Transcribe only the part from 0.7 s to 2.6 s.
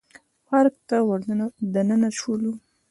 ته ور دننه شولو.